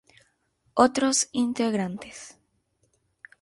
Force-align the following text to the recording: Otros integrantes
Otros 0.73 1.29
integrantes 1.31 2.39